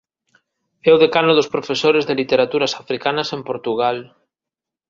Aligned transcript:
É 0.87 0.89
o 0.95 1.01
decano 1.03 1.31
dos 1.35 1.51
profesores 1.53 2.03
de 2.05 2.17
Literaturas 2.21 2.73
Africanas 2.81 3.29
en 3.35 3.41
Portugal. 3.49 3.97